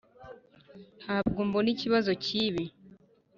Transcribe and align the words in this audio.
ntabwo 1.01 1.39
mbona 1.47 1.69
ikibazo 1.75 2.11
cyibi. 2.23 2.65